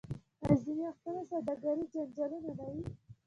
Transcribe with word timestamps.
آیا 0.43 0.53
ځینې 0.63 0.83
وختونه 0.89 1.21
سوداګریز 1.31 1.87
جنجالونه 1.93 2.49
نه 2.57 2.65
وي؟ 2.73 2.83